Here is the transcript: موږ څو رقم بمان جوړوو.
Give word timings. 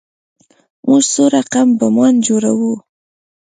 موږ 0.87 1.01
څو 1.13 1.23
رقم 1.35 1.67
بمان 1.79 2.13
جوړوو. 2.25 2.73